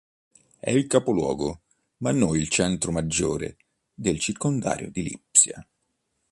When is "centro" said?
2.49-2.91